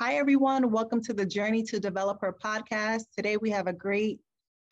[0.00, 0.70] Hi, everyone.
[0.70, 3.02] Welcome to the Journey to Developer podcast.
[3.14, 4.18] Today we have a great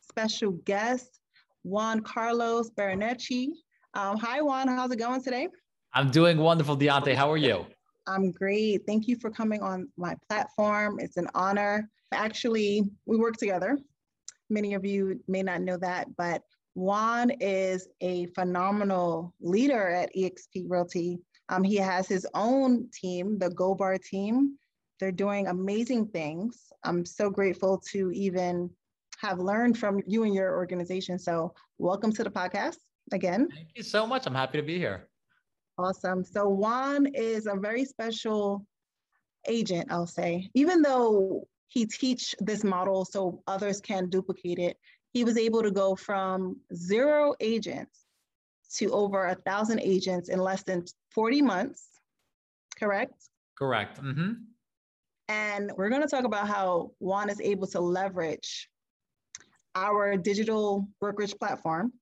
[0.01, 1.19] special guest,
[1.61, 3.49] Juan Carlos Baronecci.
[3.93, 4.67] Um, hi, Juan.
[4.67, 5.47] How's it going today?
[5.93, 7.13] I'm doing wonderful, Deontay.
[7.13, 7.67] How are you?
[8.07, 8.87] I'm great.
[8.87, 10.99] Thank you for coming on my platform.
[10.99, 11.87] It's an honor.
[12.11, 13.77] Actually, we work together.
[14.49, 16.41] Many of you may not know that, but
[16.73, 21.19] Juan is a phenomenal leader at eXp Realty.
[21.49, 24.57] Um, he has his own team, the Gold Bar team.
[24.99, 26.71] They're doing amazing things.
[26.83, 28.69] I'm so grateful to even
[29.19, 31.17] have learned from you and your organization.
[31.17, 32.77] So, welcome to the podcast
[33.13, 33.47] again.
[33.53, 34.27] Thank you so much.
[34.27, 35.07] I'm happy to be here.
[35.77, 36.25] Awesome.
[36.25, 38.65] So, Juan is a very special
[39.47, 40.49] agent, I'll say.
[40.53, 44.75] Even though he teach this model so others can duplicate it,
[45.13, 48.05] he was able to go from zero agents
[48.75, 51.87] to over a thousand agents in less than 40 months,
[52.77, 53.13] correct?
[53.57, 54.01] Correct.
[54.01, 54.33] Mm-hmm.
[55.29, 58.67] And we're going to talk about how Juan is able to leverage
[59.75, 61.93] our digital brokerage platform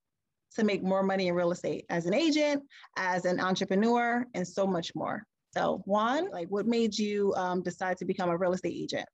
[0.55, 2.63] to make more money in real estate as an agent,
[2.95, 5.23] as an entrepreneur, and so much more.
[5.53, 9.05] So, Juan, like, what made you um, decide to become a real estate agent?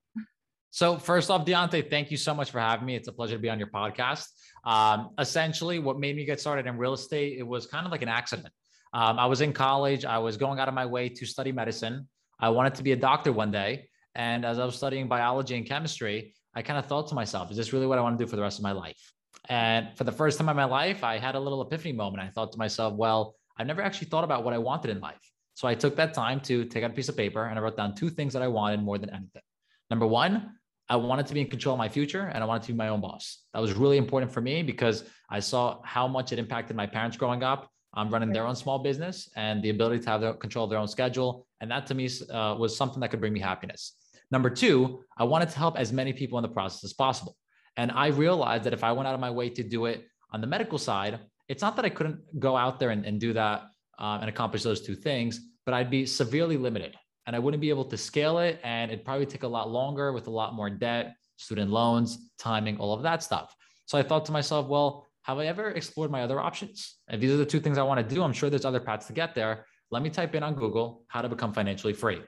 [0.70, 2.96] So, first off, Deontay, thank you so much for having me.
[2.96, 4.28] It's a pleasure to be on your podcast.
[4.64, 8.04] Um, essentially, what made me get started in real estate, it was kind of like
[8.04, 8.50] an accident.
[8.94, 10.06] Um, I was in college.
[10.06, 12.08] I was going out of my way to study medicine.
[12.40, 13.90] I wanted to be a doctor one day.
[14.16, 17.58] And as I was studying biology and chemistry, I kind of thought to myself, is
[17.58, 19.14] this really what I want to do for the rest of my life?
[19.50, 22.24] And for the first time in my life, I had a little epiphany moment.
[22.24, 25.20] I thought to myself, well, I've never actually thought about what I wanted in life.
[25.56, 27.78] So I took that time to take out a piece of paper and I wrote
[27.78, 29.42] down two things that I wanted more than anything.
[29.90, 30.54] Number one,
[30.90, 32.90] I wanted to be in control of my future and I wanted to be my
[32.90, 33.40] own boss.
[33.54, 37.18] That was really important for me because I saw how much it impacted my parents
[37.18, 37.70] growing up.
[37.94, 40.80] I'm running their own small business and the ability to have the control of their
[40.80, 41.46] own schedule.
[41.62, 43.94] And that to me uh, was something that could bring me happiness.
[44.34, 47.38] Number two, I wanted to help as many people in the process as possible.
[47.78, 50.42] And I realized that if I went out of my way to do it on
[50.42, 53.62] the medical side, it's not that I couldn't go out there and, and do that
[54.00, 56.96] um, and accomplish those two things, but I'd be severely limited
[57.28, 58.60] and I wouldn't be able to scale it.
[58.64, 62.78] And it'd probably take a lot longer with a lot more debt, student loans, timing,
[62.78, 63.56] all of that stuff.
[63.86, 66.96] So I thought to myself, well, have I ever explored my other options?
[67.08, 68.24] If these are the two things I want to do.
[68.24, 69.68] I'm sure there's other paths to get there.
[69.92, 72.20] Let me type in on Google how to become financially free.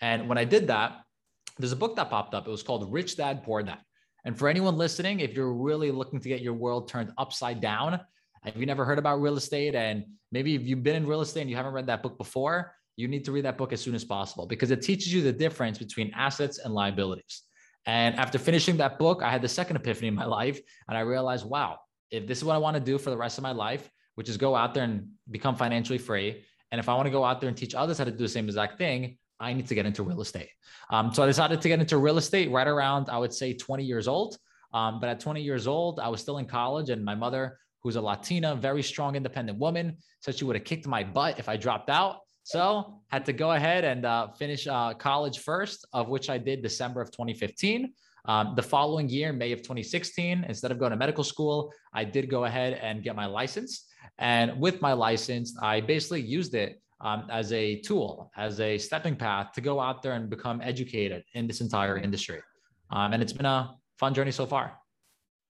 [0.00, 0.96] And when I did that,
[1.58, 2.46] there's a book that popped up.
[2.46, 3.78] It was called Rich Dad Poor Dad.
[4.24, 8.00] And for anyone listening, if you're really looking to get your world turned upside down,
[8.42, 11.42] have you never heard about real estate and maybe if you've been in real estate
[11.42, 13.94] and you haven't read that book before, you need to read that book as soon
[13.94, 17.42] as possible because it teaches you the difference between assets and liabilities.
[17.86, 21.00] And after finishing that book, I had the second epiphany in my life and I
[21.00, 21.78] realized, wow,
[22.10, 24.28] if this is what I want to do for the rest of my life, which
[24.28, 27.40] is go out there and become financially free, and if I want to go out
[27.40, 29.84] there and teach others how to do the same exact thing, I need to get
[29.84, 30.50] into real estate.
[30.90, 33.84] Um, so I decided to get into real estate right around, I would say, 20
[33.84, 34.38] years old.
[34.72, 37.96] Um, but at 20 years old, I was still in college, and my mother, who's
[37.96, 41.56] a Latina, very strong, independent woman, said she would have kicked my butt if I
[41.56, 42.20] dropped out.
[42.44, 46.62] So had to go ahead and uh, finish uh, college first, of which I did
[46.62, 47.92] December of 2015.
[48.24, 52.30] Um, the following year, May of 2016, instead of going to medical school, I did
[52.30, 53.86] go ahead and get my license.
[54.18, 59.16] And with my license, I basically used it um, as a tool, as a stepping
[59.16, 62.40] path to go out there and become educated in this entire industry.
[62.90, 64.72] Um, and it's been a fun journey so far.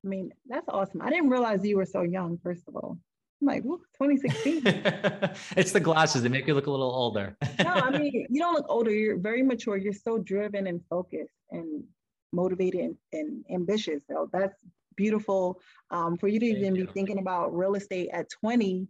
[0.04, 1.02] I mean, that's awesome.
[1.02, 2.98] I didn't realize you were so young, first of all.
[3.40, 4.62] I'm like, 2016.
[5.56, 6.22] it's the glasses.
[6.22, 7.36] They make you look a little older.
[7.62, 8.90] no, I mean, you don't look older.
[8.90, 9.76] You're very mature.
[9.76, 11.84] You're so driven and focused and
[12.32, 14.02] motivated and, and ambitious.
[14.08, 14.54] So that's
[14.96, 18.86] beautiful um, for you to even be thinking about real estate at 20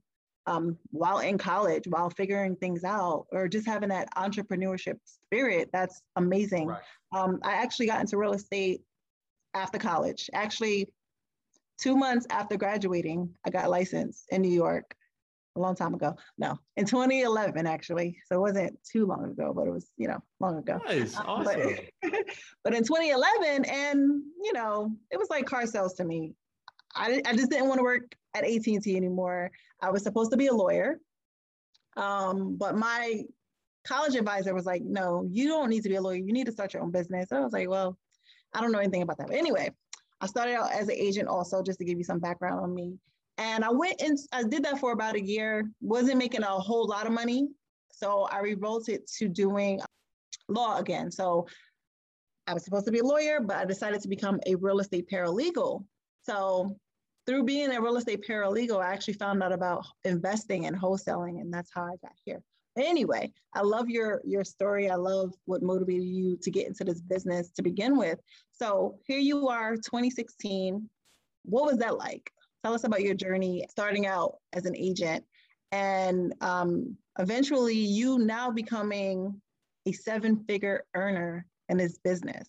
[0.46, 5.70] um, while in college, while figuring things out, or just having that entrepreneurship spirit.
[5.72, 6.68] That's amazing.
[6.68, 6.80] Right.
[7.14, 8.82] Um, I actually got into real estate
[9.54, 10.28] after college.
[10.32, 10.88] Actually,
[11.80, 14.94] two months after graduating, I got licensed in New York
[15.56, 16.16] a long time ago.
[16.38, 18.16] No, in 2011, actually.
[18.26, 20.80] So it wasn't too long ago, but it was, you know, long ago.
[20.86, 21.16] Nice.
[21.16, 21.76] Uh, awesome.
[22.02, 22.12] But,
[22.64, 26.34] but in 2011, and, you know, it was like car sales to me.
[26.94, 29.50] I, I just didn't want to work at AT&T anymore.
[29.80, 30.98] I was supposed to be a lawyer.
[31.96, 33.24] Um, but my
[33.84, 36.16] college advisor was like, no, you don't need to be a lawyer.
[36.16, 37.32] You need to start your own business.
[37.32, 37.98] I was like, well,
[38.54, 39.28] I don't know anything about that.
[39.28, 39.70] But anyway,
[40.20, 42.94] I started out as an agent also, just to give you some background on me.
[43.38, 46.86] And I went and I did that for about a year, wasn't making a whole
[46.86, 47.48] lot of money.
[47.90, 49.80] So I revolted to doing
[50.48, 51.10] law again.
[51.10, 51.46] So
[52.46, 55.08] I was supposed to be a lawyer, but I decided to become a real estate
[55.10, 55.84] paralegal.
[56.24, 56.76] So
[57.26, 61.52] through being a real estate paralegal, I actually found out about investing and wholesaling, and
[61.52, 62.42] that's how I got here.
[62.76, 64.88] Anyway, I love your your story.
[64.88, 68.18] I love what motivated you to get into this business to begin with.
[68.52, 70.88] So here you are, 2016.
[71.44, 72.30] What was that like?
[72.64, 75.24] Tell us about your journey starting out as an agent
[75.72, 79.40] and um, eventually you now becoming
[79.86, 82.46] a seven figure earner in this business,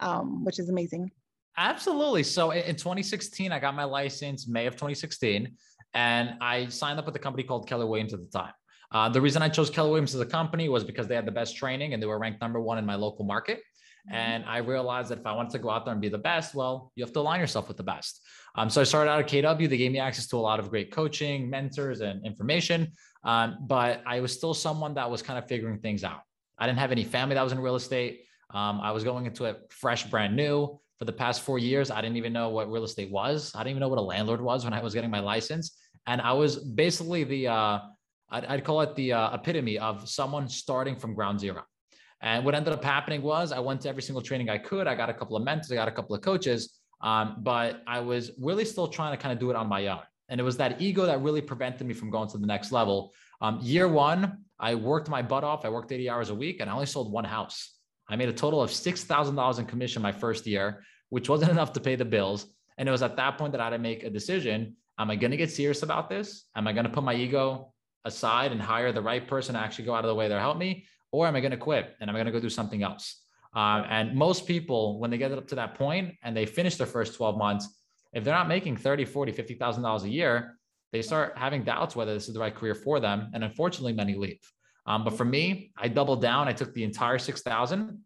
[0.00, 1.10] um, which is amazing.
[1.60, 2.22] Absolutely.
[2.22, 5.54] So in 2016, I got my license May of 2016,
[5.92, 8.54] and I signed up with a company called Keller Williams at the time.
[8.90, 11.32] Uh, the reason I chose Keller Williams as a company was because they had the
[11.32, 13.58] best training and they were ranked number one in my local market.
[13.58, 14.16] Mm-hmm.
[14.16, 16.54] And I realized that if I wanted to go out there and be the best,
[16.54, 18.22] well, you have to align yourself with the best.
[18.54, 19.68] Um, so I started out at KW.
[19.68, 22.90] They gave me access to a lot of great coaching, mentors, and information.
[23.22, 26.22] Um, but I was still someone that was kind of figuring things out.
[26.58, 28.22] I didn't have any family that was in real estate.
[28.48, 30.80] Um, I was going into it fresh, brand new.
[31.00, 33.52] For the past four years, I didn't even know what real estate was.
[33.54, 35.74] I didn't even know what a landlord was when I was getting my license.
[36.06, 37.78] And I was basically the, uh,
[38.28, 41.62] I'd, I'd, call it the uh, epitome of someone starting from ground zero.
[42.20, 44.86] And what ended up happening was I went to every single training I could.
[44.86, 48.00] I got a couple of mentors, I got a couple of coaches, um, but I
[48.00, 50.02] was really still trying to kind of do it on my own.
[50.28, 53.14] And it was that ego that really prevented me from going to the next level.
[53.40, 55.64] Um, year one, I worked my butt off.
[55.64, 57.78] I worked 80 hours a week and I only sold one house.
[58.10, 61.80] I made a total of $6,000 in commission my first year, which wasn't enough to
[61.80, 62.46] pay the bills.
[62.78, 64.76] And it was at that point that I had to make a decision.
[64.98, 66.46] Am I going to get serious about this?
[66.56, 67.72] Am I going to put my ego
[68.04, 70.56] aside and hire the right person to actually go out of the way to help
[70.56, 70.86] me?
[71.12, 73.22] Or am I going to quit and I'm going to go do something else?
[73.54, 76.86] Um, and most people, when they get up to that point and they finish their
[76.86, 77.68] first 12 months,
[78.12, 80.56] if they're not making 30, 40, $50,000 a year,
[80.92, 83.30] they start having doubts whether this is the right career for them.
[83.34, 84.40] And unfortunately, many leave.
[84.86, 86.48] Um, but for me, I doubled down.
[86.48, 87.98] I took the entire 6,000.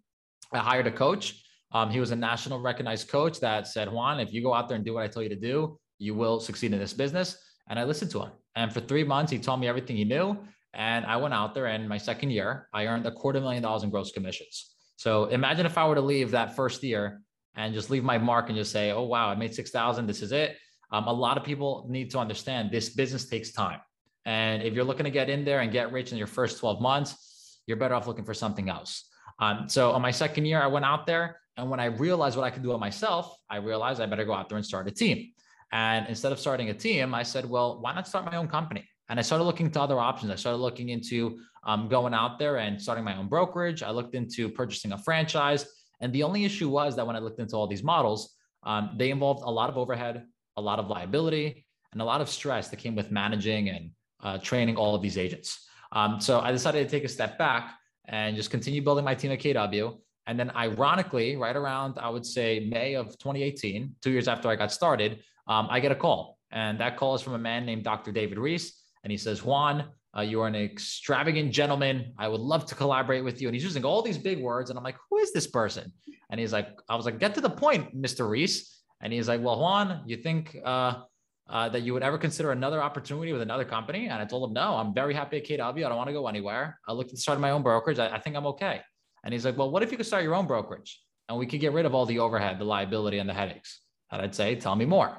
[0.52, 1.44] I hired a coach.
[1.75, 4.76] Um, he was a national recognized coach that said, Juan, if you go out there
[4.76, 7.37] and do what I tell you to do, you will succeed in this business.
[7.69, 8.31] And I listened to him.
[8.55, 10.38] And for three months, he taught me everything he knew.
[10.73, 13.82] And I went out there and my second year, I earned a quarter million dollars
[13.82, 14.75] in gross commissions.
[14.97, 17.21] So imagine if I were to leave that first year
[17.56, 20.06] and just leave my mark and just say, oh, wow, I made 6,000.
[20.06, 20.56] This is it.
[20.93, 23.81] Um, a lot of people need to understand this business takes time.
[24.25, 26.81] And if you're looking to get in there and get rich in your first 12
[26.81, 29.09] months, you're better off looking for something else.
[29.41, 31.41] Um, so on my second year, I went out there.
[31.56, 34.34] And when I realized what I could do on myself, I realized I better go
[34.34, 35.30] out there and start a team.
[35.72, 38.88] And instead of starting a team, I said, well, why not start my own company?
[39.08, 40.30] And I started looking to other options.
[40.30, 43.82] I started looking into um, going out there and starting my own brokerage.
[43.82, 45.66] I looked into purchasing a franchise.
[46.00, 48.34] And the only issue was that when I looked into all these models,
[48.64, 50.24] um, they involved a lot of overhead,
[50.56, 53.90] a lot of liability, and a lot of stress that came with managing and
[54.22, 55.66] uh, training all of these agents.
[55.92, 57.74] Um, so I decided to take a step back
[58.06, 59.98] and just continue building my team at KW.
[60.26, 64.56] And then, ironically, right around, I would say May of 2018, two years after I
[64.56, 66.38] got started, um, I get a call.
[66.50, 68.12] And that call is from a man named Dr.
[68.12, 68.81] David Reese.
[69.03, 69.85] And he says, Juan,
[70.17, 72.12] uh, you are an extravagant gentleman.
[72.17, 73.49] I would love to collaborate with you.
[73.49, 74.71] And he's using all these big words.
[74.71, 75.93] And I'm like, who is this person?
[76.31, 78.29] And he's like, I was like, get to the point, Mr.
[78.29, 78.82] Reese.
[79.00, 81.03] And he's like, well, Juan, you think uh,
[81.50, 84.09] uh, that you would ever consider another opportunity with another company?
[84.09, 85.85] And I told him, no, I'm very happy at KW.
[85.85, 86.79] I don't want to go anywhere.
[86.88, 87.99] I looked at starting my own brokerage.
[87.99, 88.81] I, I think I'm okay.
[89.25, 91.59] And he's like, well, what if you could start your own brokerage and we could
[91.59, 93.81] get rid of all the overhead, the liability, and the headaches?
[94.12, 95.17] And I'd say, tell me more.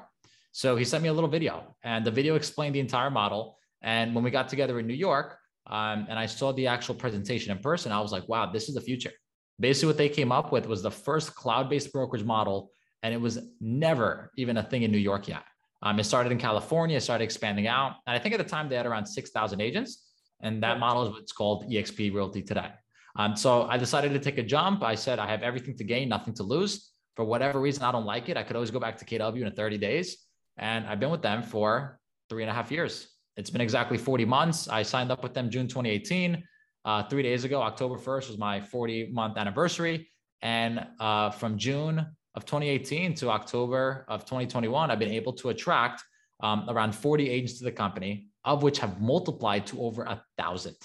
[0.52, 3.58] So he sent me a little video, and the video explained the entire model.
[3.82, 5.36] And when we got together in New York,
[5.66, 8.74] um, and I saw the actual presentation in person, I was like, wow, this is
[8.74, 9.12] the future.
[9.60, 12.70] Basically, what they came up with was the first cloud based brokerage model,
[13.02, 15.42] and it was never even a thing in New York yet.
[15.82, 17.96] Um, it started in California, it started expanding out.
[18.06, 20.04] And I think at the time they had around 6,000 agents.
[20.40, 22.70] And that model is what's called EXP Realty today.
[23.16, 24.82] Um, so I decided to take a jump.
[24.82, 26.92] I said, I have everything to gain, nothing to lose.
[27.14, 28.36] For whatever reason, I don't like it.
[28.36, 30.18] I could always go back to KW in 30 days.
[30.58, 33.08] And I've been with them for three and a half years.
[33.36, 34.68] It's been exactly 40 months.
[34.68, 36.42] I signed up with them June 2018.
[36.84, 40.08] Uh, three days ago, October 1st was my 40 month anniversary.
[40.42, 46.02] And uh, from June of 2018 to October of 2021, I've been able to attract
[46.42, 50.76] um, around 40 agents to the company, of which have multiplied to over a thousand.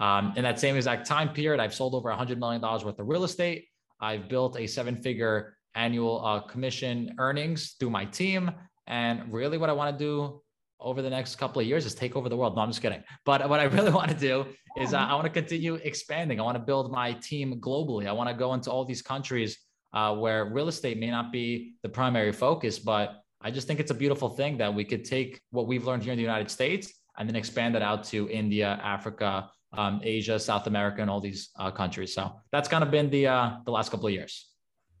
[0.00, 3.24] Um, in that same exact time period, I've sold over $100 million worth of real
[3.24, 3.66] estate.
[4.00, 8.50] I've built a seven figure annual uh, commission earnings through my team.
[8.86, 10.40] And really, what I want to do
[10.80, 12.54] over the next couple of years is take over the world.
[12.54, 13.02] No, I'm just kidding.
[13.24, 14.46] But what I really want to do
[14.80, 16.38] is uh, I want to continue expanding.
[16.38, 18.06] I want to build my team globally.
[18.06, 19.58] I want to go into all these countries
[19.92, 23.90] uh, where real estate may not be the primary focus, but I just think it's
[23.90, 26.92] a beautiful thing that we could take what we've learned here in the United States
[27.16, 31.50] and then expand it out to India, Africa, um, Asia, South America, and all these
[31.58, 32.14] uh, countries.
[32.14, 34.48] So that's kind of been the uh, the last couple of years.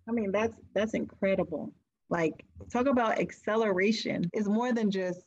[0.08, 1.72] I mean, that's that's incredible.
[2.10, 4.28] Like, talk about acceleration.
[4.32, 5.20] It's more than just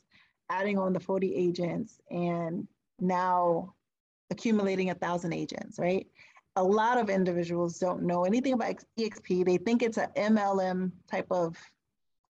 [0.49, 2.67] adding on the 40 agents and
[2.99, 3.75] now
[4.31, 6.07] accumulating a thousand agents, right?
[6.55, 9.45] A lot of individuals don't know anything about EXP.
[9.45, 11.55] They think it's an MLM type of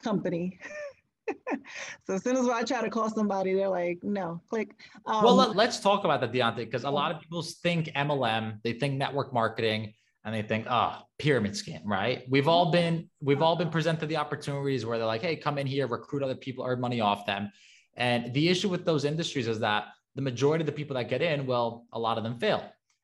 [0.04, 0.60] company.
[2.06, 4.76] so as soon as I try to call somebody, they're like, no, click.
[5.06, 8.60] Um, well, let, us talk about that, Deontay, because a lot of people think MLM,
[8.64, 12.24] they think network marketing, and they think, oh, pyramid scheme, right?
[12.30, 15.66] We've all been we've all been presented the opportunities where they're like, hey, come in
[15.66, 17.52] here, recruit other people, earn money off them.
[17.96, 19.86] And the issue with those industries is that
[20.16, 22.64] the majority of the people that get in, well, a lot of them fail.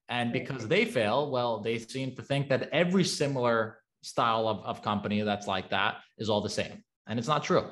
[0.09, 4.81] And because they fail, well, they seem to think that every similar style of, of
[4.81, 6.83] company that's like that is all the same.
[7.07, 7.65] And it's not true.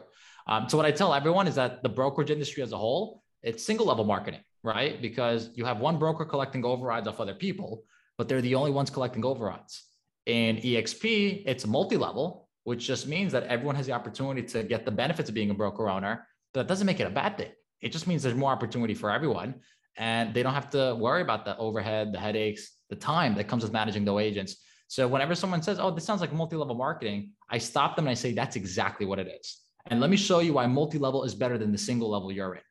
[0.47, 3.63] Um, so what I tell everyone is that the brokerage industry as a whole, it's
[3.63, 5.01] single level marketing, right?
[5.01, 7.83] Because you have one broker collecting overrides off other people,
[8.17, 9.83] but they're the only ones collecting overrides.
[10.25, 14.91] In EXP, it's multi-level, which just means that everyone has the opportunity to get the
[14.91, 16.27] benefits of being a broker owner.
[16.53, 17.51] But that doesn't make it a bad thing.
[17.81, 19.55] It just means there's more opportunity for everyone.
[19.97, 23.63] And they don't have to worry about the overhead, the headaches, the time that comes
[23.63, 24.57] with managing those agents.
[24.87, 28.15] So whenever someone says, Oh, this sounds like multi-level marketing, I stop them and I
[28.15, 29.64] say, that's exactly what it is.
[29.87, 32.61] And let me show you why multi-level is better than the single level you're in.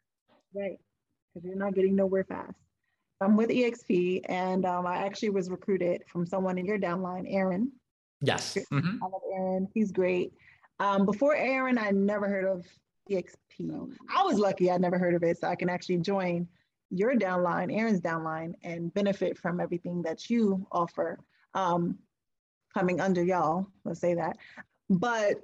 [0.52, 0.78] Right.
[1.32, 2.54] Because you're not getting nowhere fast.
[3.20, 7.70] I'm with EXP and um, I actually was recruited from someone in your downline, Aaron.
[8.20, 8.56] Yes.
[8.72, 9.02] Mm-hmm.
[9.02, 9.68] I love Aaron.
[9.72, 10.32] He's great.
[10.80, 12.66] Um, before Aaron, I never heard of
[13.10, 13.92] EXP.
[14.14, 15.38] I was lucky I never heard of it.
[15.38, 16.48] So I can actually join
[16.90, 21.18] your downline, Aaron's downline, and benefit from everything that you offer
[21.54, 21.98] um,
[22.72, 23.66] coming under y'all.
[23.84, 24.36] Let's say that.
[24.90, 25.36] But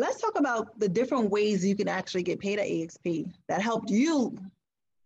[0.00, 3.90] let's talk about the different ways you can actually get paid at EXP that helped
[3.90, 4.36] you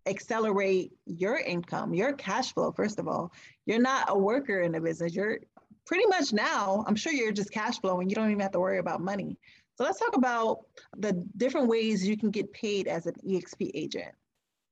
[0.06, 3.32] accelerate your income, your cash flow, first of all.
[3.66, 5.14] You're not a worker in the business.
[5.14, 5.38] You're
[5.84, 8.08] pretty much now, I'm sure you're just cash flowing.
[8.08, 9.36] You don't even have to worry about money.
[9.76, 10.58] So let's talk about
[10.96, 14.12] the different ways you can get paid as an EXP agent.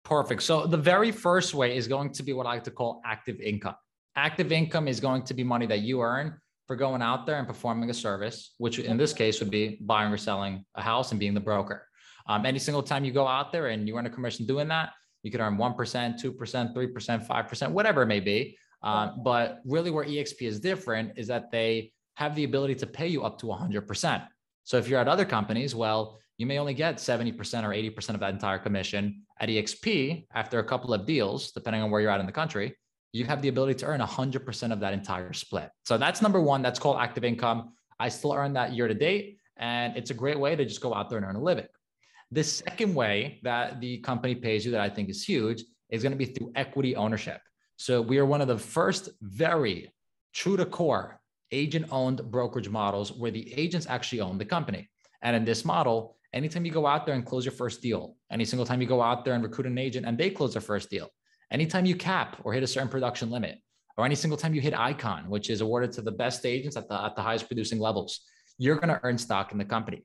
[0.05, 0.43] Perfect.
[0.43, 3.41] So the very first way is going to be what I like to call active
[3.41, 3.75] income.
[4.15, 6.39] Active income is going to be money that you earn
[6.73, 10.11] for going out there and performing a service, which in this case would be buying
[10.11, 11.87] or selling a house and being the broker.
[12.27, 14.89] Um, any single time you go out there and you earn a commission doing that,
[15.23, 18.57] you could earn 1%, 2%, 3%, 5%, whatever it may be.
[18.83, 23.07] Um, but really, where EXP is different is that they have the ability to pay
[23.07, 24.27] you up to 100%.
[24.65, 28.21] So if you're at other companies, well, you may only get 70% or 80% of
[28.21, 29.25] that entire commission.
[29.39, 32.75] At EXP, after a couple of deals, depending on where you're at in the country,
[33.13, 35.71] you have the ability to earn 100% of that entire split.
[35.85, 36.63] So that's number one.
[36.63, 37.75] That's called active income.
[38.01, 39.39] I still earn that year to date.
[39.59, 41.67] And it's a great way to just go out there and earn a living.
[42.31, 46.13] The second way that the company pays you that I think is huge is going
[46.13, 47.41] to be through equity ownership.
[47.77, 49.93] So we are one of the first very
[50.33, 54.89] true to core agent owned brokerage models where the agents actually own the company.
[55.21, 58.47] And in this model, anytime you go out there and close your first deal, any
[58.47, 60.89] single time you go out there and recruit an agent and they close their first
[60.89, 61.11] deal,
[61.53, 63.59] anytime you cap or hit a certain production limit,
[63.97, 66.89] or any single time you hit icon, which is awarded to the best agents at
[66.89, 68.21] the, at the highest producing levels,
[68.59, 70.05] you're going to earn stock in the company.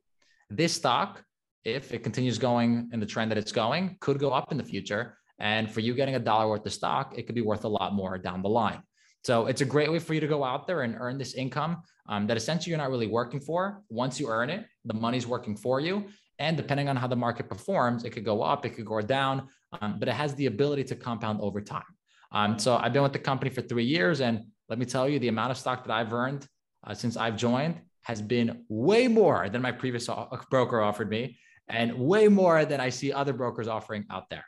[0.49, 1.23] This stock
[1.67, 4.63] if it continues going in the trend that it's going, could go up in the
[4.63, 5.17] future.
[5.37, 7.93] And for you getting a dollar worth of stock, it could be worth a lot
[7.93, 8.81] more down the line.
[9.25, 11.81] So it's a great way for you to go out there and earn this income
[12.07, 13.83] um, that essentially you're not really working for.
[13.89, 16.05] Once you earn it, the money's working for you.
[16.39, 19.49] And depending on how the market performs, it could go up, it could go down,
[19.81, 21.83] um, but it has the ability to compound over time.
[22.31, 24.21] Um, so I've been with the company for three years.
[24.21, 26.45] And let me tell you, the amount of stock that I've earned
[26.85, 30.09] uh, since I've joined has been way more than my previous
[30.49, 34.45] broker offered me and way more than I see other brokers offering out there.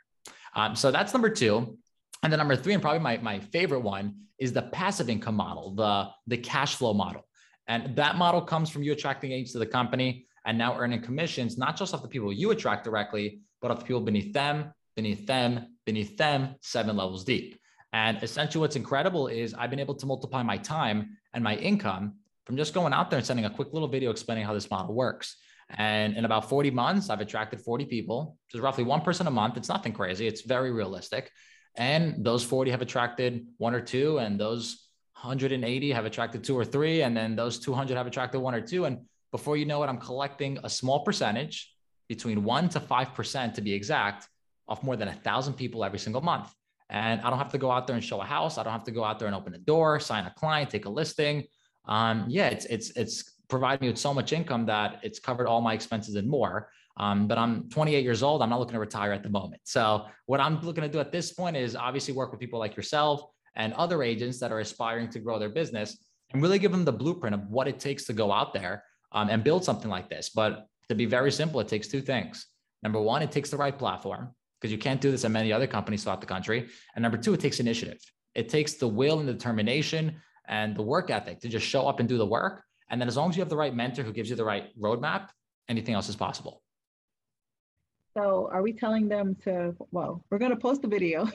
[0.54, 1.78] Um, so that's number two.
[2.22, 5.74] And then number three, and probably my, my favorite one, is the passive income model,
[5.74, 7.26] the, the cash flow model.
[7.68, 11.58] And that model comes from you attracting agents to the company and now earning commissions,
[11.58, 15.26] not just off the people you attract directly, but off the people beneath them, beneath
[15.26, 17.58] them, beneath them, seven levels deep.
[17.94, 22.16] And essentially, what's incredible is I've been able to multiply my time and my income
[22.44, 24.94] from just going out there and sending a quick little video explaining how this model
[24.94, 25.36] works.
[25.70, 29.30] And in about 40 months, I've attracted 40 people, which is roughly one person a
[29.30, 29.56] month.
[29.56, 31.30] It's nothing crazy, it's very realistic.
[31.76, 34.86] And those 40 have attracted one or two, and those
[35.22, 38.84] 180 have attracted two or three, and then those 200 have attracted one or two.
[38.84, 41.72] And before you know it, I'm collecting a small percentage
[42.06, 44.28] between one to 5% to be exact
[44.70, 46.54] of more than a thousand people every single month.
[46.88, 48.56] And I don't have to go out there and show a house.
[48.56, 50.86] I don't have to go out there and open a door, sign a client, take
[50.86, 51.44] a listing.
[51.86, 55.60] Um, yeah, it's it's it's provide me with so much income that it's covered all
[55.60, 56.70] my expenses and more.
[56.96, 58.42] Um, but I'm 28 years old.
[58.42, 59.62] I'm not looking to retire at the moment.
[59.64, 62.76] So what I'm looking to do at this point is obviously work with people like
[62.76, 63.22] yourself
[63.56, 65.96] and other agents that are aspiring to grow their business
[66.32, 69.30] and really give them the blueprint of what it takes to go out there um,
[69.30, 70.30] and build something like this.
[70.30, 72.46] But to be very simple, it takes two things.
[72.82, 75.66] Number one, it takes the right platform because you can't do this at many other
[75.66, 76.68] companies throughout the country.
[76.94, 77.98] And number two, it takes initiative.
[78.34, 80.16] It takes the will and the determination
[80.48, 82.62] and the work ethic to just show up and do the work.
[82.90, 84.66] And then as long as you have the right mentor who gives you the right
[84.78, 85.28] roadmap,
[85.68, 86.62] anything else is possible.
[88.14, 91.28] So are we telling them to, well, we're going to post a video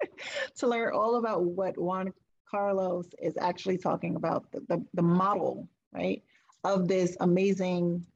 [0.56, 2.12] to learn all about what Juan
[2.50, 6.22] Carlos is actually talking about, the, the, the model, right,
[6.64, 8.06] of this amazing,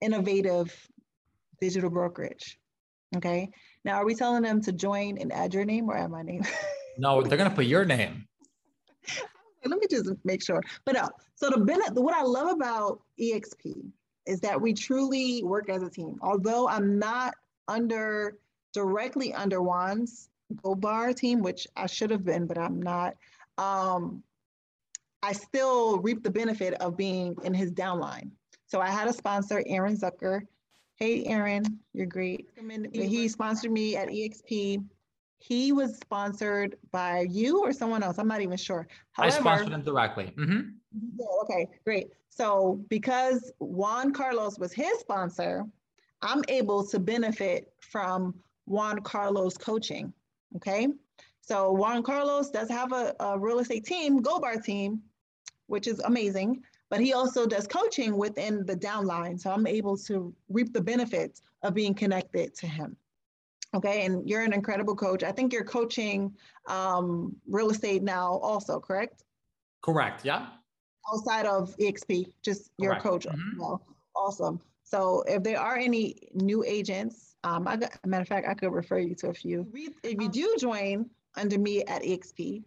[0.00, 0.74] innovative
[1.60, 2.58] digital brokerage.
[3.16, 3.50] Okay.
[3.84, 6.42] Now, are we telling them to join and add your name or add my name?
[6.98, 8.26] no, they're going to put your name.
[9.64, 10.62] Let me just make sure.
[10.84, 13.90] But no, so the benefit, what I love about EXP
[14.26, 16.18] is that we truly work as a team.
[16.22, 17.34] Although I'm not
[17.66, 18.38] under
[18.72, 20.28] directly under Juan's
[20.62, 23.16] Gold Bar team, which I should have been, but I'm not.
[23.56, 24.22] Um,
[25.22, 28.30] I still reap the benefit of being in his downline.
[28.66, 30.42] So I had a sponsor, Aaron Zucker.
[30.98, 32.48] Hey, Aaron, you're great.
[32.92, 34.84] He sponsored me at EXP.
[35.38, 38.18] He was sponsored by you or someone else.
[38.18, 38.88] I'm not even sure.
[39.12, 40.32] However, I sponsored him directly.
[40.36, 40.70] Mm-hmm.
[41.16, 42.08] Yeah, okay, great.
[42.30, 45.64] So because Juan Carlos was his sponsor,
[46.20, 48.34] I'm able to benefit from
[48.66, 50.12] Juan Carlos coaching.
[50.56, 50.88] Okay.
[51.42, 55.02] So Juan Carlos does have a, a real estate team, Gold Bar team,
[55.68, 59.38] which is amazing, but he also does coaching within the downline.
[59.38, 62.96] So I'm able to reap the benefits of being connected to him.
[63.74, 65.22] Okay, and you're an incredible coach.
[65.22, 66.34] I think you're coaching
[66.66, 69.24] um, real estate now, also, correct?
[69.82, 70.24] Correct.
[70.24, 70.46] Yeah.
[71.12, 73.26] Outside of EXP, just your coach.
[73.26, 73.60] Mm-hmm.
[73.60, 73.82] Well,
[74.16, 74.60] awesome.
[74.84, 78.72] So if there are any new agents, um, I got, matter of fact, I could
[78.72, 79.66] refer you to a few.
[80.02, 82.62] If you do join under me at EXP,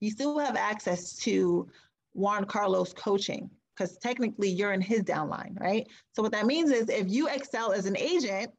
[0.00, 1.68] you still have access to
[2.18, 5.86] Juan Carlos coaching because technically you're in his downline, right?
[6.12, 8.50] So what that means is if you excel as an agent,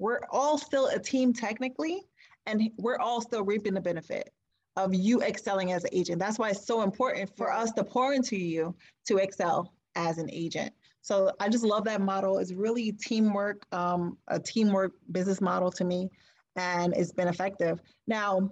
[0.00, 2.02] we're all still a team technically,
[2.46, 4.30] and we're all still reaping the benefit
[4.76, 6.18] of you excelling as an agent.
[6.18, 8.74] That's why it's so important for us to pour into you
[9.06, 10.72] to excel as an agent.
[11.02, 12.38] So I just love that model.
[12.38, 16.08] It's really teamwork, um, a teamwork business model to me,
[16.56, 17.80] and it's been effective.
[18.06, 18.50] Now,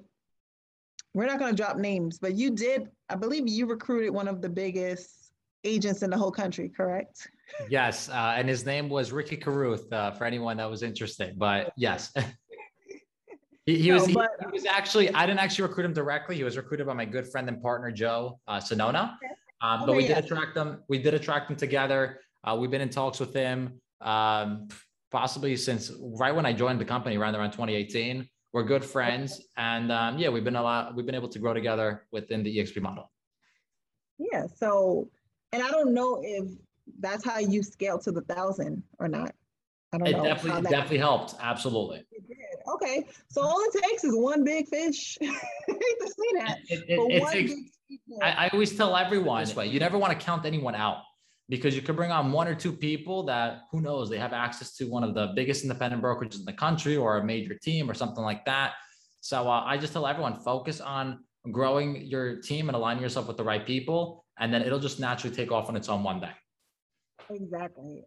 [1.14, 4.42] we're not going to drop names, but you did, I believe you recruited one of
[4.42, 5.32] the biggest
[5.64, 7.28] agents in the whole country, correct?
[7.68, 9.92] Yes, uh, and his name was Ricky Carruth.
[9.92, 12.12] Uh, for anyone that was interested, but yes.
[13.66, 16.36] he, he no, was but, he, he, was actually I didn't actually recruit him directly.
[16.36, 19.14] He was recruited by my good friend and partner Joe uh, Sonona.
[19.16, 19.32] Okay.
[19.60, 20.82] Um, but we did attract them.
[20.88, 22.20] We did attract them together.
[22.44, 24.68] Uh, we've been in talks with him um,
[25.10, 28.28] possibly since right when I joined the company around around 2018.
[28.52, 30.94] We're good friends, and um, yeah, we've been a lot.
[30.94, 33.10] We've been able to grow together within the EXP model.
[34.18, 34.46] Yeah.
[34.56, 35.10] So,
[35.52, 36.50] and I don't know if
[36.98, 39.34] that's how you scale to the thousand or not.
[39.92, 40.24] I don't it know.
[40.24, 41.34] Definitely, that, definitely helped.
[41.40, 42.04] Absolutely.
[42.10, 42.36] It did.
[42.74, 43.06] Okay.
[43.28, 45.18] So all it takes is one big fish.
[45.22, 46.58] I hate to say that.
[46.68, 47.52] It, it, it takes,
[48.22, 51.02] I, I always tell everyone this way: you never want to count anyone out
[51.48, 54.74] because you could bring on one or two people that who knows they have access
[54.76, 57.94] to one of the biggest independent brokerages in the country or a major team or
[57.94, 58.74] something like that.
[59.20, 63.36] So uh, i just tell everyone focus on growing your team and aligning yourself with
[63.36, 66.30] the right people and then it'll just naturally take off on its own one day.
[67.30, 68.04] Exactly.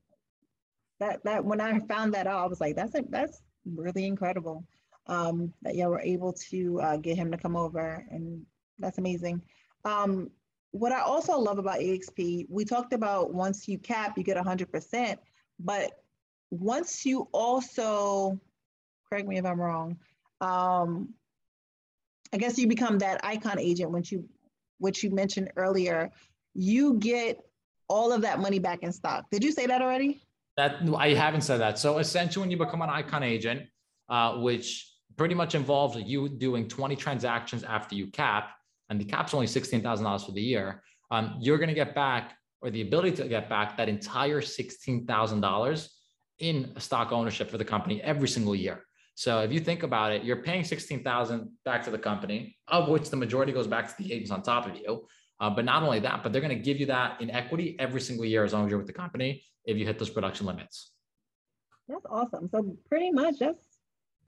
[1.00, 4.66] That that when i found that out i was like that's a, that's really incredible.
[5.08, 8.44] Um, that y'all were able to uh, get him to come over and
[8.78, 9.42] that's amazing.
[9.84, 10.30] Um,
[10.72, 15.18] what I also love about EXP, we talked about once you cap, you get 100%,
[15.60, 15.92] but
[16.50, 18.40] once you also,
[19.10, 19.98] correct me if I'm wrong,
[20.40, 21.14] um,
[22.34, 24.28] I guess you become that icon agent, which you,
[24.80, 26.10] which you mentioned earlier,
[26.54, 27.40] you get
[27.90, 29.26] all of that money back in stock.
[29.30, 30.22] Did you say that already?
[30.56, 31.78] That I haven't said that.
[31.78, 33.64] So essentially, when you become an icon agent,
[34.08, 38.52] uh, which pretty much involves you doing 20 transactions after you cap,
[38.92, 42.70] and the cap's only $16,000 for the year, um, you're going to get back or
[42.70, 45.90] the ability to get back that entire $16,000
[46.40, 48.84] in stock ownership for the company every single year.
[49.16, 53.10] So if you think about it, you're paying 16,000 back to the company, of which
[53.10, 55.08] the majority goes back to the agents on top of you.
[55.40, 58.02] Uh, but not only that, but they're going to give you that in equity every
[58.02, 60.92] single year as long as you're with the company if you hit those production limits.
[61.88, 62.50] That's awesome.
[62.52, 63.66] So pretty much that's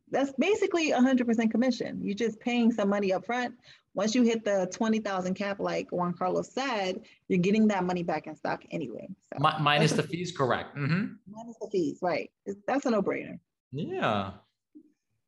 [0.10, 2.00] that's basically 100% commission.
[2.02, 3.56] You're just paying some money up front.
[3.96, 8.28] Once you hit the 20,000 cap, like Juan Carlos said, you're getting that money back
[8.28, 9.08] in stock anyway.
[9.32, 10.76] So minus the fees, correct.
[10.76, 11.14] Mm-hmm.
[11.30, 12.32] Minus the fees, right.
[12.68, 13.40] That's a no brainer.
[13.72, 14.32] Yeah.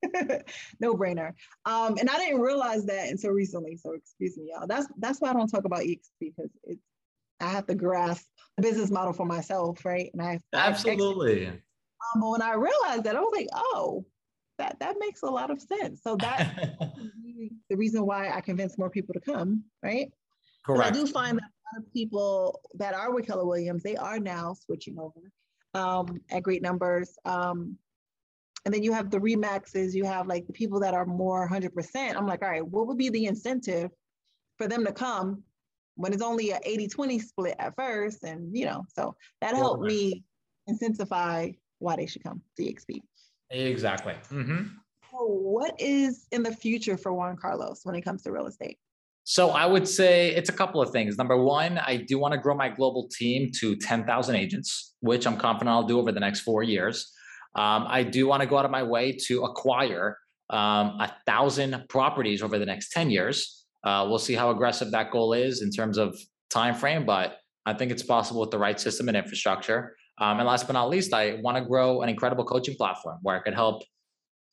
[0.80, 1.34] no brainer.
[1.66, 3.78] Um, and I didn't realize that until recently.
[3.78, 4.68] So excuse me, y'all.
[4.68, 6.82] That's that's why I don't talk about EXP because it's
[7.40, 8.26] I have to grasp
[8.58, 10.10] the business model for myself, right?
[10.14, 11.48] And I absolutely.
[11.48, 11.62] um,
[12.16, 14.06] but when I realized that, I was like, oh,
[14.58, 16.02] that that makes a lot of sense.
[16.04, 16.78] So that
[17.70, 20.12] the reason why I convince more people to come, right?
[20.66, 20.86] Correct.
[20.86, 24.20] I do find that a lot of people that are with Keller Williams, they are
[24.20, 25.32] now switching over
[25.76, 27.18] um, at great numbers.
[27.26, 27.78] Um,
[28.66, 32.16] and then you have the remaxes, you have like the people that are more 100%.
[32.16, 33.92] I'm like, all right, what would be the incentive
[34.58, 35.44] for them to come
[35.96, 38.24] when it's only a 80 20 split at first?
[38.24, 40.24] And, you know, so that helped me
[40.68, 43.02] incentivize why they should come to EXP.
[43.50, 44.14] Exactly.
[44.32, 44.64] Mm-hmm.
[45.12, 48.78] So what is in the future for Juan Carlos when it comes to real estate?
[49.24, 51.18] So I would say it's a couple of things.
[51.18, 55.38] Number one, I do want to grow my global team to 10,000 agents, which I'm
[55.38, 57.12] confident I'll do over the next four years.
[57.56, 60.20] Um, I do want to go out of my way to acquire
[60.52, 63.66] um, a thousand properties over the next 10 years.
[63.84, 66.16] Uh, we'll see how aggressive that goal is in terms of
[66.52, 69.96] time frame, but I think it's possible with the right system and infrastructure.
[70.18, 73.36] Um, and last but not least, I want to grow an incredible coaching platform where
[73.36, 73.84] I could help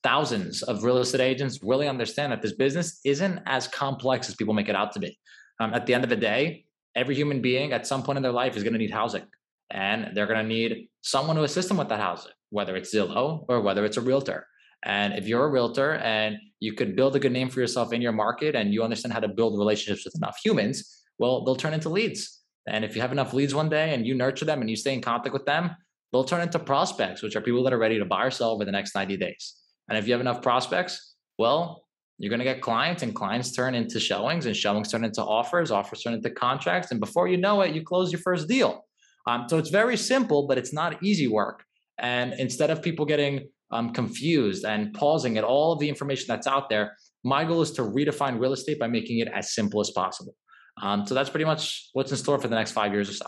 [0.03, 4.55] thousands of real estate agents really understand that this business isn't as complex as people
[4.55, 5.17] make it out to be.
[5.61, 6.65] Um, at the end of the day,
[6.97, 9.25] every human being at some point in their life is going to need housing
[9.71, 13.45] and they're going to need someone to assist them with that housing, whether it's Zillow
[13.49, 14.47] or whether it's a realtor.
[14.85, 18.03] And if you're a realtor and you could build a good name for yourself in
[18.03, 21.73] your market and you understand how to build relationships with enough humans, well, they'll turn
[21.73, 22.42] into leads.
[22.67, 24.95] And if you have enough leads one day and you nurture them and you stay
[24.95, 25.71] in contact with them,
[26.13, 28.65] they'll turn into prospects, which are people that are ready to buy or sell over
[28.65, 29.55] the next 90 days.
[29.89, 31.85] And if you have enough prospects, well,
[32.19, 35.71] you're going to get clients and clients turn into showings and showings turn into offers,
[35.71, 36.91] offers turn into contracts.
[36.91, 38.85] And before you know it, you close your first deal.
[39.27, 41.65] Um, so it's very simple, but it's not easy work.
[41.99, 46.69] And instead of people getting um, confused and pausing at all the information that's out
[46.69, 50.35] there, my goal is to redefine real estate by making it as simple as possible.
[50.81, 53.27] Um, so that's pretty much what's in store for the next five years or so.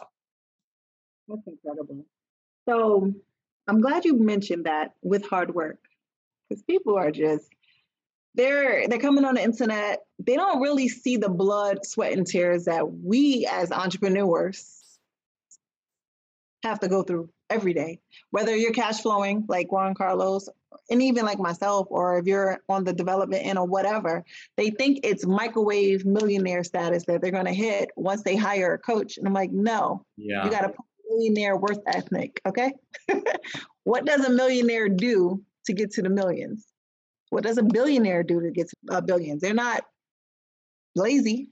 [1.28, 2.04] That's incredible.
[2.68, 3.12] So
[3.68, 5.78] I'm glad you mentioned that with hard work
[6.48, 7.48] because people are just
[8.34, 12.64] they're they're coming on the internet they don't really see the blood sweat and tears
[12.64, 14.82] that we as entrepreneurs
[16.62, 20.48] have to go through every day whether you're cash flowing like juan carlos
[20.90, 24.24] and even like myself or if you're on the development end or whatever
[24.56, 28.78] they think it's microwave millionaire status that they're going to hit once they hire a
[28.78, 30.44] coach and i'm like no yeah.
[30.44, 32.40] you got to put millionaire worth ethnic.
[32.46, 32.72] okay
[33.84, 36.66] what does a millionaire do to get to the millions.
[37.30, 39.40] What does a billionaire do to get to uh, billions?
[39.40, 39.84] They're not
[40.94, 41.50] lazy.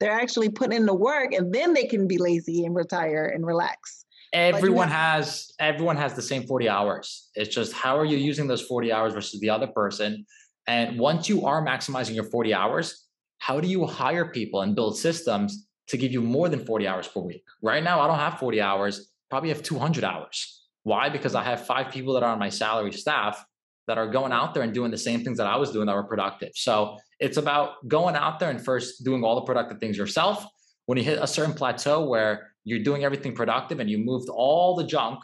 [0.00, 3.44] They're actually putting in the work and then they can be lazy and retire and
[3.44, 4.04] relax.
[4.32, 7.30] Everyone has everyone has the same 40 hours.
[7.34, 10.26] It's just how are you using those 40 hours versus the other person?
[10.66, 13.06] And once you are maximizing your 40 hours,
[13.38, 17.08] how do you hire people and build systems to give you more than 40 hours
[17.08, 17.42] per week?
[17.62, 20.66] Right now, I don't have 40 hours, probably have 200 hours.
[20.82, 21.08] Why?
[21.08, 23.42] Because I have five people that are on my salary staff
[23.86, 25.94] that are going out there and doing the same things that I was doing that
[25.94, 26.50] were productive.
[26.54, 30.44] So it's about going out there and first doing all the productive things yourself.
[30.84, 34.76] When you hit a certain plateau where you're doing everything productive and you moved all
[34.76, 35.20] the junk,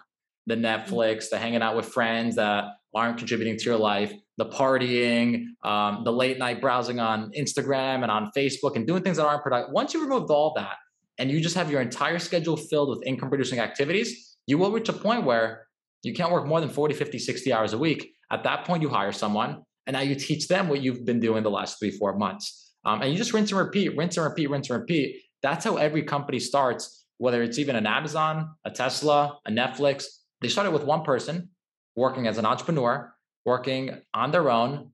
[0.47, 5.45] the Netflix, the hanging out with friends that aren't contributing to your life, the partying,
[5.65, 9.43] um, the late night browsing on Instagram and on Facebook and doing things that aren't
[9.43, 9.73] productive.
[9.73, 10.77] Once you removed all that
[11.19, 14.89] and you just have your entire schedule filled with income producing activities, you will reach
[14.89, 15.67] a point where
[16.03, 18.13] you can't work more than 40, 50, 60 hours a week.
[18.31, 21.43] At that point, you hire someone and now you teach them what you've been doing
[21.43, 22.73] the last three, four months.
[22.85, 25.23] Um, and you just rinse and repeat, rinse and repeat, rinse and repeat.
[25.43, 30.05] That's how every company starts, whether it's even an Amazon, a Tesla, a Netflix.
[30.43, 31.49] They started with one person
[31.97, 33.15] working as an entrepreneur,
[33.47, 34.91] working on their own,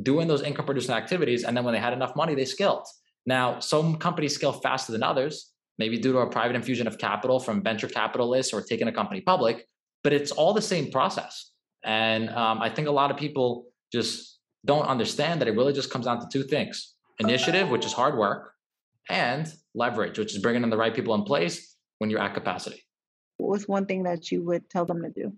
[0.00, 1.42] doing those income producing activities.
[1.42, 2.86] And then when they had enough money, they scaled.
[3.26, 7.40] Now, some companies scale faster than others maybe due to a private infusion of capital
[7.40, 9.66] from venture capitalists or taking a company public,
[10.04, 11.50] but it's all the same process.
[11.82, 15.90] And um, I think a lot of people just don't understand that it really just
[15.90, 18.53] comes down to two things initiative, which is hard work,
[19.08, 22.82] and leverage, which is bringing in the right people in place when you're at capacity.
[23.36, 25.32] What's one thing that you would tell them to do?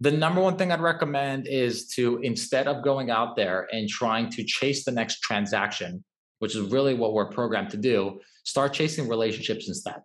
[0.00, 4.28] The number one thing I'd recommend is to instead of going out there and trying
[4.30, 6.04] to chase the next transaction,
[6.40, 10.02] which is really what we're programmed to do, start chasing relationships instead.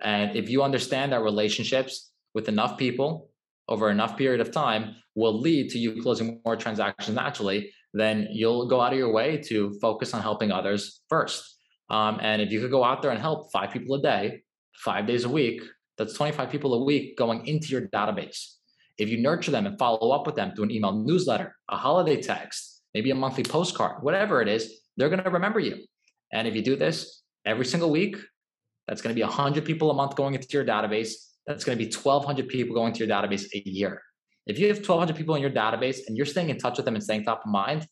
[0.00, 3.30] And if you understand that relationships with enough people
[3.68, 8.66] over enough period of time will lead to you closing more transactions naturally, then you'll
[8.66, 11.57] go out of your way to focus on helping others first.
[11.90, 14.42] Um, and if you could go out there and help five people a day,
[14.74, 15.62] five days a week,
[15.96, 18.54] that's 25 people a week going into your database.
[18.98, 22.20] If you nurture them and follow up with them through an email newsletter, a holiday
[22.20, 25.78] text, maybe a monthly postcard, whatever it is, they're going to remember you.
[26.32, 28.16] And if you do this, every single week.
[28.86, 31.12] That's going to be 100 people a month going into your database.
[31.46, 34.02] That's going to be 1,200 people going to your database a year.
[34.46, 36.94] If you have 1,200 people in your database and you're staying in touch with them
[36.94, 37.86] and staying top of mind,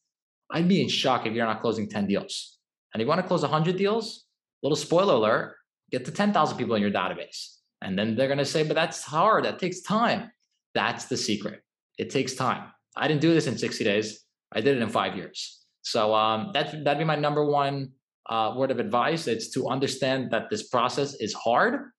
[0.50, 2.55] I'd be in shock if you're not closing 10 deals.
[2.96, 4.24] And if you want to close 100 deals,
[4.62, 5.56] little spoiler alert,
[5.90, 7.58] get to 10,000 people in your database.
[7.82, 9.44] And then they're going to say, but that's hard.
[9.44, 10.30] That takes time.
[10.74, 11.60] That's the secret.
[11.98, 12.72] It takes time.
[12.96, 14.24] I didn't do this in 60 days.
[14.50, 15.62] I did it in five years.
[15.82, 17.90] So um, that, that'd be my number one
[18.30, 19.26] uh, word of advice.
[19.26, 21.90] It's to understand that this process is hard.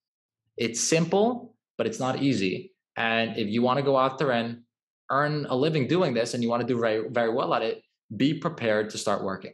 [0.57, 2.73] It's simple, but it's not easy.
[2.95, 4.63] And if you want to go out there and
[5.11, 7.83] earn a living doing this and you want to do very, very well at it,
[8.15, 9.53] be prepared to start working.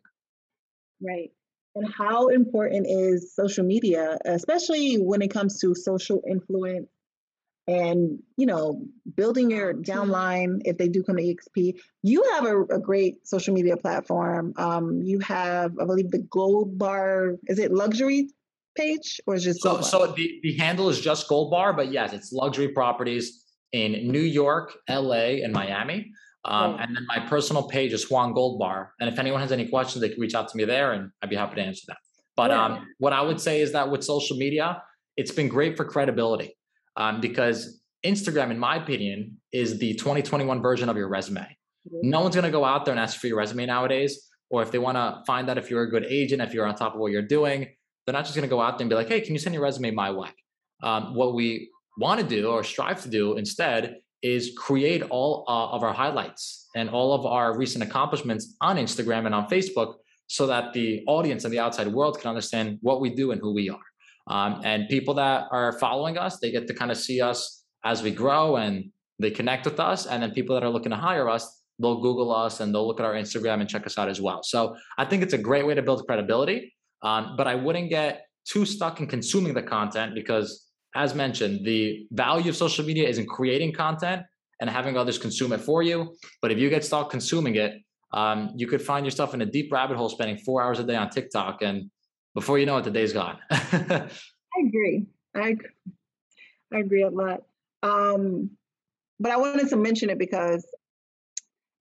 [1.04, 1.32] Right.
[1.76, 6.88] And how important is social media, especially when it comes to social influence
[7.68, 8.82] and you know
[9.16, 13.54] building your downline if they do come to exp you have a, a great social
[13.54, 14.54] media platform.
[14.58, 17.36] Um, you have i believe the gold bar.
[17.48, 18.30] Is it luxury
[18.76, 22.12] page or is just so so the, the handle is just gold bar but yes
[22.12, 26.12] it's luxury properties in new york la and miami
[26.46, 28.90] um, and then my personal page is Juan Goldbar.
[29.00, 31.30] And if anyone has any questions, they can reach out to me there and I'd
[31.30, 31.98] be happy to answer them.
[32.36, 32.66] But yeah.
[32.66, 34.82] um, what I would say is that with social media,
[35.16, 36.58] it's been great for credibility
[36.98, 41.42] um, because Instagram, in my opinion, is the 2021 version of your resume.
[41.42, 42.10] Mm-hmm.
[42.10, 44.30] No one's going to go out there and ask for your resume nowadays.
[44.50, 46.76] Or if they want to find out if you're a good agent, if you're on
[46.76, 47.68] top of what you're doing,
[48.06, 49.54] they're not just going to go out there and be like, hey, can you send
[49.54, 50.30] your resume my way?
[50.84, 55.76] Um, what we want to do or strive to do instead is create all uh,
[55.76, 59.96] of our highlights and all of our recent accomplishments on Instagram and on Facebook
[60.28, 63.54] so that the audience and the outside world can understand what we do and who
[63.54, 63.86] we are.
[64.28, 68.02] Um, and people that are following us, they get to kind of see us as
[68.02, 70.06] we grow and they connect with us.
[70.06, 73.00] And then people that are looking to hire us, they'll Google us and they'll look
[73.02, 74.42] at our Instagram and check us out as well.
[74.44, 76.74] So I think it's a great way to build credibility.
[77.02, 82.08] Um, but I wouldn't get too stuck in consuming the content because as mentioned, the
[82.12, 84.24] value of social media is in creating content
[84.60, 86.16] and having others consume it for you.
[86.42, 87.82] But if you get stuck consuming it,
[88.14, 90.96] um, you could find yourself in a deep rabbit hole spending four hours a day
[90.96, 91.62] on TikTok.
[91.62, 91.90] And
[92.36, 93.40] before you know it, the day's gone.
[93.52, 94.08] I
[94.68, 95.08] agree.
[95.36, 95.58] I,
[96.72, 97.42] I agree a lot.
[97.82, 98.52] Um,
[99.20, 100.66] but I wanted to mention it because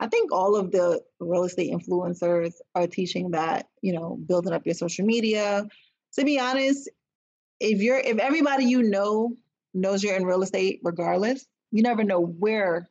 [0.00, 4.66] I think all of the real estate influencers are teaching that, you know, building up
[4.66, 5.66] your social media.
[6.14, 6.90] To be honest,
[7.62, 9.36] if you're if everybody you know
[9.72, 12.90] knows you're in real estate regardless, you never know where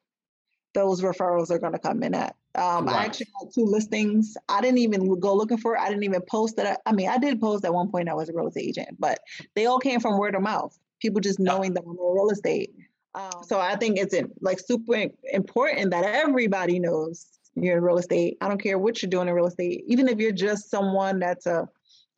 [0.74, 2.36] those referrals are going to come in at.
[2.56, 2.96] Um, right.
[2.96, 4.36] I actually had two listings.
[4.50, 5.82] I didn't even go looking for it.
[5.82, 6.66] I didn't even post that.
[6.66, 8.98] I, I, mean, I did post at one point I was a real estate agent,
[9.00, 9.20] but
[9.56, 10.78] they all came from word of mouth.
[11.02, 12.74] People just knowing that I'm in real estate.
[13.14, 18.38] Um, so I think it's like super important that everybody knows you're in real estate.
[18.40, 21.46] I don't care what you're doing in real estate, even if you're just someone that's
[21.46, 21.68] a,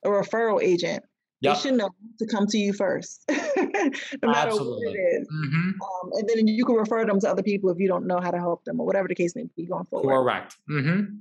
[0.04, 1.02] a referral agent.
[1.44, 1.56] Yep.
[1.56, 4.86] They should know to come to you first, no matter Absolutely.
[4.86, 5.28] what it is.
[5.28, 5.68] Mm-hmm.
[5.82, 8.30] Um, and then you can refer them to other people if you don't know how
[8.30, 10.10] to help them or whatever the case may be going forward.
[10.10, 10.56] Correct.
[10.70, 11.16] Mm-hmm.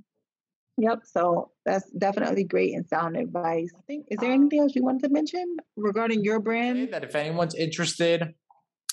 [0.77, 0.99] Yep.
[1.03, 3.71] So that's definitely great and sound advice.
[3.77, 4.07] I think.
[4.09, 6.93] Is there um, anything else you wanted to mention regarding your brand?
[6.93, 8.33] That if anyone's interested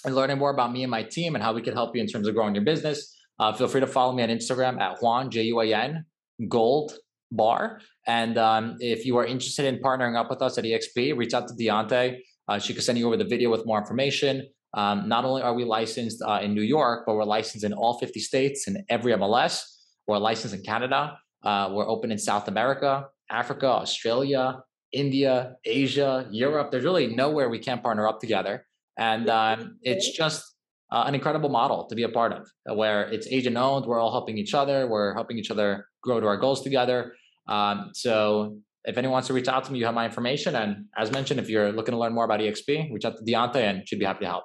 [0.05, 2.09] in learning more about me and my team and how we can help you in
[2.09, 5.31] terms of growing your business, uh, feel free to follow me on Instagram at Juan
[5.31, 6.05] J U A N
[6.49, 6.95] Gold
[7.31, 7.81] bar.
[8.07, 11.49] And um, if you are interested in partnering up with us at EXP, reach out
[11.49, 12.19] to Deontay.
[12.49, 14.47] Uh, she can send you over the video with more information.
[14.75, 17.99] Um, not only are we licensed uh, in New York, but we're licensed in all
[17.99, 19.63] 50 states and every MLS.
[20.07, 21.19] We're licensed in Canada.
[21.45, 26.71] Uh, we're open in South America, Africa, Australia, India, Asia, Europe.
[26.71, 28.67] There's really nowhere we can't partner up together.
[28.97, 30.45] And um, it's just
[30.91, 33.87] uh, an incredible model to be a part of, where it's agent owned.
[33.87, 34.87] We're all helping each other.
[34.89, 37.15] We're helping each other grow to our goals together.
[37.51, 40.55] Um, so if anyone wants to reach out to me, you have my information.
[40.55, 43.57] And as mentioned, if you're looking to learn more about EXP, reach out to Deontay
[43.57, 44.45] and she'd be happy to help.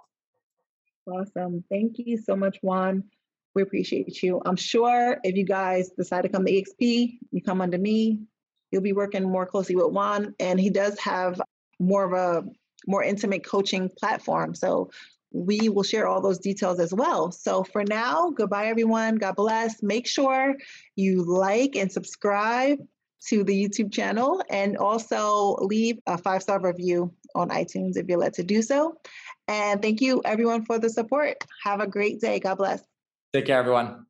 [1.08, 1.64] Awesome.
[1.70, 3.04] Thank you so much, Juan.
[3.54, 4.42] We appreciate you.
[4.46, 8.20] I'm sure if you guys decide to come to EXP, you come under me,
[8.72, 10.36] you'll be working more closely with Juan.
[10.40, 11.40] And he does have
[11.80, 12.50] more of a
[12.88, 14.56] more intimate coaching platform.
[14.56, 14.90] So
[15.32, 17.32] we will share all those details as well.
[17.32, 19.16] So for now, goodbye, everyone.
[19.16, 19.82] God bless.
[19.84, 20.56] Make sure
[20.96, 22.80] you like and subscribe
[23.28, 28.20] to the YouTube channel and also leave a five star review on iTunes if you're
[28.20, 28.98] led to do so.
[29.48, 31.38] And thank you, everyone, for the support.
[31.64, 32.40] Have a great day.
[32.40, 32.84] God bless.
[33.34, 34.06] Take care, everyone.